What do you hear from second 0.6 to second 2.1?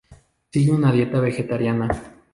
una dieta vegetariana.